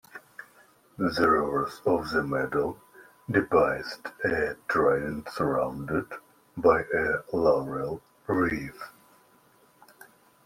The 0.97 1.29
reverse 1.29 1.79
of 1.85 2.09
the 2.09 2.23
medal 2.23 2.79
depicts 3.29 3.99
a 4.25 4.55
trident 4.67 5.29
surrounded 5.29 6.07
by 6.57 6.85
a 6.91 7.19
laurel 7.31 8.01
wreath. 8.25 8.81